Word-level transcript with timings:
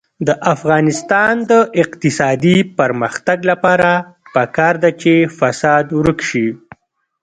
د 0.27 0.29
افغانستان 0.53 1.33
د 1.51 1.53
اقتصادي 1.83 2.57
پرمختګ 2.79 3.37
لپاره 3.51 3.91
پکار 4.35 4.73
ده 4.83 4.91
چې 5.01 5.13
فساد 5.39 5.85
ورک 5.99 6.19
شي. 6.29 6.47